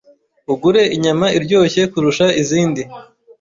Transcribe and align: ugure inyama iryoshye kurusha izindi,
ugure 0.53 0.83
inyama 0.95 1.25
iryoshye 1.37 1.81
kurusha 1.91 2.25
izindi, 2.41 2.81